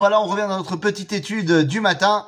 [0.00, 2.24] Voilà, on revient dans notre petite étude du matin.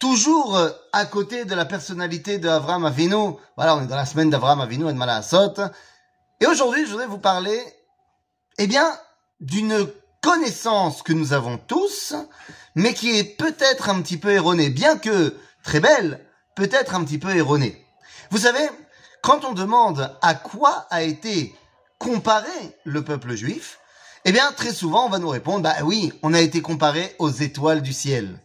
[0.00, 0.58] Toujours
[0.92, 3.36] à côté de la personnalité d'Avram Avinu.
[3.56, 5.54] Voilà, on est dans la semaine d'Avram Avinu et de Malasot.
[6.40, 7.62] Et aujourd'hui, je voudrais vous parler,
[8.58, 8.84] eh bien,
[9.38, 9.86] d'une
[10.22, 12.14] connaissance que nous avons tous,
[12.74, 16.26] mais qui est peut-être un petit peu erronée, bien que très belle,
[16.56, 17.86] peut-être un petit peu erronée.
[18.32, 18.68] Vous savez,
[19.22, 21.54] quand on demande à quoi a été
[22.00, 23.78] comparé le peuple juif,
[24.24, 27.30] eh bien, très souvent, on va nous répondre, bah oui, on a été comparé aux
[27.30, 28.40] étoiles du ciel.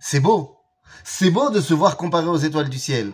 [0.00, 0.58] C'est beau.
[1.04, 3.12] C'est beau de se voir comparé aux étoiles du ciel.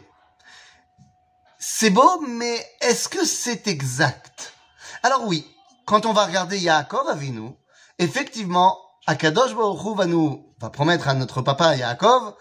[1.58, 4.54] C'est beau, mais est-ce que c'est exact?
[5.02, 5.46] Alors oui,
[5.84, 7.50] quand on va regarder Yaakov Avinu,
[7.98, 12.34] effectivement, Akadosh Baruch va nous, va promettre à notre papa Yaakov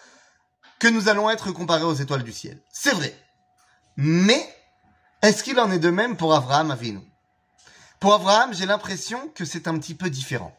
[0.80, 2.62] que nous allons être comparés aux étoiles du ciel.
[2.72, 3.14] C'est vrai.
[3.96, 4.48] Mais,
[5.22, 7.02] est-ce qu'il en est de même pour Abraham Avinu?
[8.00, 10.56] Pour Abraham, j'ai l'impression que c'est un petit peu différent.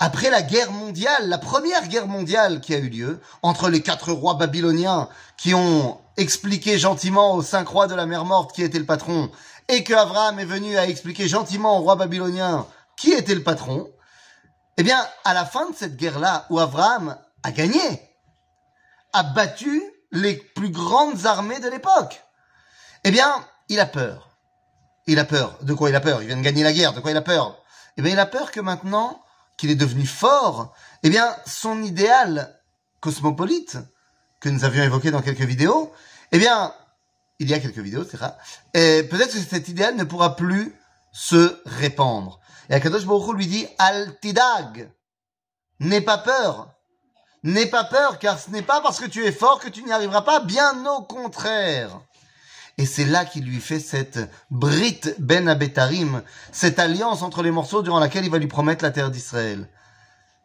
[0.00, 4.12] Après la guerre mondiale, la première guerre mondiale qui a eu lieu, entre les quatre
[4.12, 8.78] rois babyloniens qui ont expliqué gentiment aux cinq rois de la mer morte qui était
[8.78, 9.30] le patron,
[9.68, 13.88] et que Abraham est venu à expliquer gentiment aux rois babyloniens qui était le patron,
[14.76, 17.80] eh bien, à la fin de cette guerre-là, où Abraham a gagné,
[19.12, 22.24] a battu les plus grandes armées de l'époque,
[23.04, 23.32] eh bien,
[23.68, 24.33] il a peur.
[25.06, 25.58] Il a peur.
[25.62, 26.22] De quoi il a peur?
[26.22, 26.92] Il vient de gagner la guerre.
[26.92, 27.58] De quoi il a peur?
[27.96, 29.20] Eh bien, il a peur que maintenant
[29.56, 32.58] qu'il est devenu fort, eh bien, son idéal
[33.00, 33.78] cosmopolite,
[34.40, 35.92] que nous avions évoqué dans quelques vidéos,
[36.32, 36.74] eh bien,
[37.38, 38.36] il y a quelques vidéos, ça,
[38.72, 40.74] et peut-être que cet idéal ne pourra plus
[41.12, 42.40] se répandre.
[42.68, 44.90] Et Akadosh Baruch lui dit, Altidag,
[45.80, 46.70] n'aie pas peur.
[47.42, 49.92] N'aie pas peur, car ce n'est pas parce que tu es fort que tu n'y
[49.92, 52.00] arriveras pas, bien au contraire.
[52.76, 54.18] Et c'est là qu'il lui fait cette
[54.50, 58.90] Brit Ben Abetarim, cette alliance entre les morceaux durant laquelle il va lui promettre la
[58.90, 59.68] terre d'Israël.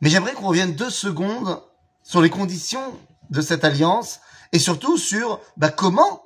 [0.01, 1.61] Mais j'aimerais qu'on revienne deux secondes
[2.03, 2.97] sur les conditions
[3.31, 4.19] de cette alliance
[4.51, 6.23] et surtout sur bah, comment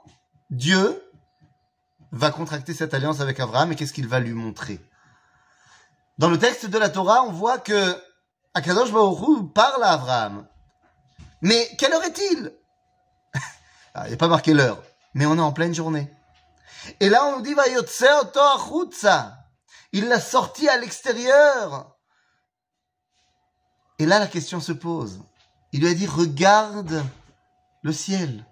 [0.50, 1.02] Dieu
[2.12, 4.80] va contracter cette alliance avec Abraham et qu'est-ce qu'il va lui montrer.
[6.18, 7.97] Dans le texte de la Torah, on voit que
[8.53, 10.46] Akadosh Baruch parle à Abraham.
[11.42, 12.53] Mais quelle heure est-il?
[13.96, 14.81] Ah, Il n'y a pas marqué l'heure
[15.13, 16.09] mais on est en pleine journée.
[17.00, 17.56] Et là, on nous dit,
[19.94, 21.97] il l'a sorti à l'extérieur.
[24.00, 25.22] Et là, la question se pose.
[25.72, 27.03] Il lui a dit, regarde
[27.81, 28.46] le ciel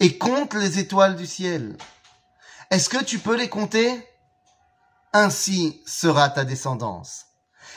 [0.00, 1.76] et compte les étoiles du ciel.
[2.70, 4.06] Est-ce que tu peux les compter?
[5.12, 7.26] Ainsi sera ta descendance.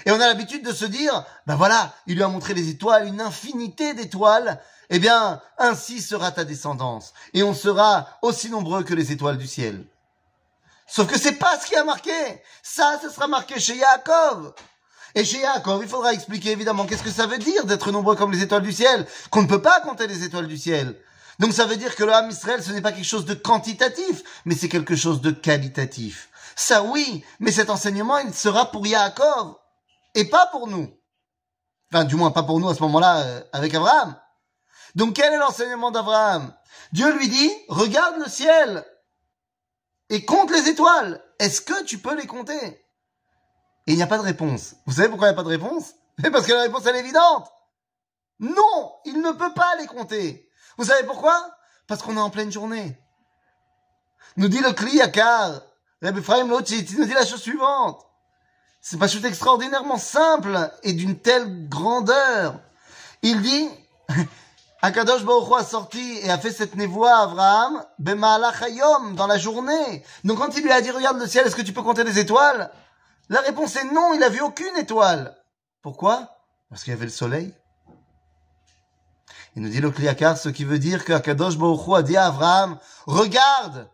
[0.06, 3.08] Et on a l'habitude de se dire, ben voilà, il lui a montré les étoiles,
[3.08, 4.60] une infinité d'étoiles,
[4.90, 9.48] eh bien, ainsi sera ta descendance, et on sera aussi nombreux que les étoiles du
[9.48, 9.86] ciel.
[10.88, 12.12] Sauf que c'est pas ce qui a marqué.
[12.62, 14.54] Ça, ce sera marqué chez Yaakov.
[15.16, 18.32] Et chez Yaakov, il faudra expliquer évidemment qu'est-ce que ça veut dire d'être nombreux comme
[18.32, 20.96] les étoiles du ciel, qu'on ne peut pas compter les étoiles du ciel.
[21.40, 24.56] Donc ça veut dire que le Ham ce n'est pas quelque chose de quantitatif, mais
[24.56, 26.30] c'est quelque chose de qualitatif.
[26.56, 29.56] Ça oui, mais cet enseignement, il sera pour Yaakov,
[30.16, 30.90] et pas pour nous.
[31.92, 34.20] Enfin, du moins pas pour nous à ce moment-là euh, avec Abraham.
[34.96, 36.54] Donc quel est l'enseignement d'Abraham?
[36.92, 38.86] Dieu lui dit, regarde le ciel
[40.10, 41.24] et compte les étoiles.
[41.40, 42.64] Est-ce que tu peux les compter?
[43.86, 44.76] Et il n'y a pas de réponse.
[44.86, 45.94] Vous savez pourquoi il n'y a pas de réponse?
[46.32, 47.52] Parce que la réponse est évidente.
[48.40, 50.50] Non, il ne peut pas les compter.
[50.78, 51.56] Vous savez pourquoi?
[51.88, 52.98] Parce qu'on est en pleine journée.
[54.38, 55.62] Nous dit le Kliyakar,
[56.02, 58.06] Rabbi Ephraim Lochit, il nous dit la chose suivante.
[58.86, 62.60] C'est pas chose extraordinairement simple et d'une telle grandeur.
[63.22, 63.70] Il dit,
[64.82, 67.86] Akadosh Baruch a sorti et a fait cette névoie à Abraham,
[68.62, 70.04] Hayom, dans la journée.
[70.26, 72.20] Donc quand il lui a dit, regarde le ciel, est-ce que tu peux compter les
[72.20, 72.72] étoiles?
[73.30, 75.42] La réponse est non, il a vu aucune étoile.
[75.82, 76.36] Pourquoi?
[76.70, 77.54] Parce qu'il y avait le soleil.
[79.56, 82.78] Il nous dit le Kliakar, ce qui veut dire qu'Akadosh Baruch a dit à Abraham,
[83.06, 83.90] regarde,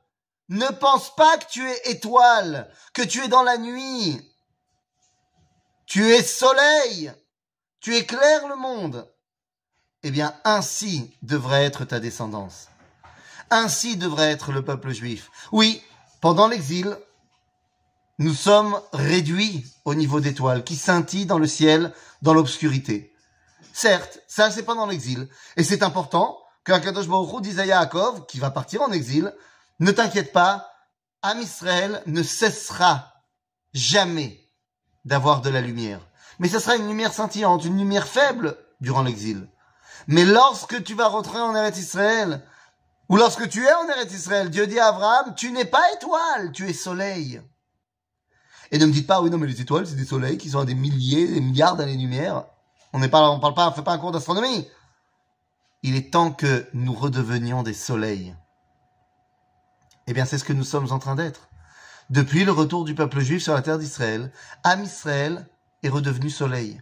[0.48, 4.29] ne pense pas que tu es étoile, que tu es dans la nuit.
[5.90, 7.12] Tu es soleil.
[7.80, 9.12] Tu éclaires le monde
[10.04, 12.68] eh bien ainsi devrait être ta descendance.
[13.50, 15.32] Ainsi devrait être le peuple juif.
[15.52, 15.82] Oui,
[16.22, 16.96] pendant l'exil,
[18.20, 21.92] nous sommes réduits au niveau d'étoiles qui scintillent dans le ciel,
[22.22, 23.12] dans l'obscurité.
[23.74, 25.28] Certes, ça c'est pendant l'exil.
[25.58, 29.34] Et c'est important qu'Akadosh Baruch dise à Yaakov, qui va partir en exil,
[29.80, 30.72] ne t'inquiète pas,
[31.24, 33.12] Am Israël ne cessera
[33.74, 34.49] jamais
[35.10, 36.00] d'avoir de la lumière.
[36.38, 39.50] Mais ce sera une lumière scintillante, une lumière faible durant l'exil.
[40.08, 42.46] Mais lorsque tu vas rentrer en Eretz Israël,
[43.10, 46.52] ou lorsque tu es en Eretz Israël, Dieu dit à Abraham, tu n'es pas étoile,
[46.54, 47.42] tu es soleil.
[48.72, 50.60] Et ne me dites pas, oui, non, mais les étoiles, c'est des soleils qui sont
[50.60, 52.46] à des milliers, des milliards d'années-lumière.
[52.94, 54.68] On n'est pas, on parle pas, on fait pas un cours d'astronomie.
[55.82, 58.36] Il est temps que nous redevenions des soleils.
[60.06, 61.49] Eh bien, c'est ce que nous sommes en train d'être.
[62.10, 64.32] Depuis le retour du peuple juif sur la terre d'Israël,
[64.64, 65.48] Am Israël
[65.84, 66.82] est redevenu soleil.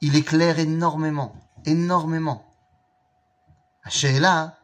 [0.00, 1.34] Il éclaire énormément,
[1.64, 2.44] énormément.
[4.04, 4.56] là,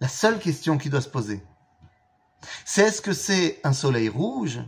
[0.00, 1.44] la seule question qui doit se poser,
[2.64, 4.60] c'est est-ce que c'est un soleil rouge,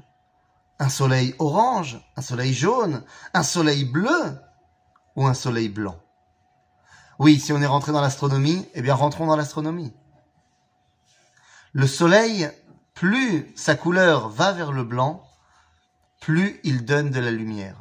[0.78, 3.02] un soleil orange, un soleil jaune,
[3.32, 4.38] un soleil bleu
[5.16, 5.98] ou un soleil blanc?
[7.18, 9.94] Oui, si on est rentré dans l'astronomie, eh bien rentrons dans l'astronomie.
[11.72, 12.50] Le soleil,
[13.04, 15.28] plus sa couleur va vers le blanc,
[16.22, 17.76] plus il donne de la lumière.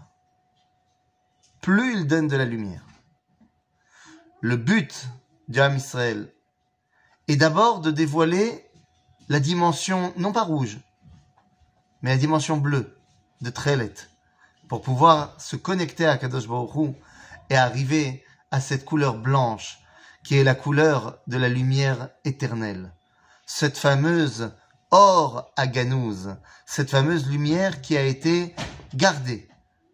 [1.62, 2.86] Plus il donne de la lumière.
[4.42, 5.08] Le but
[5.48, 6.30] du Israël
[7.30, 8.70] est d'abord de dévoiler
[9.30, 10.80] la dimension, non pas rouge,
[12.02, 12.98] mais la dimension bleue
[13.40, 13.94] de Trelet,
[14.68, 16.50] pour pouvoir se connecter à Kadosh
[17.50, 19.80] et arriver à cette couleur blanche,
[20.26, 22.92] qui est la couleur de la lumière éternelle.
[23.46, 24.52] Cette fameuse
[24.94, 26.36] or à Ganouz,
[26.68, 28.54] cette fameuse lumière qui a été
[28.94, 29.50] gardée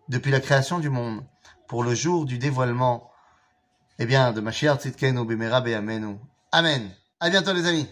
[0.09, 1.23] depuis la création du monde
[1.69, 3.09] pour le jour du dévoilement,
[3.97, 6.17] eh bien, de Mashiach Tzidkenu Bimera Amenu.
[6.51, 6.91] Amen.
[7.21, 7.87] À bientôt les amis.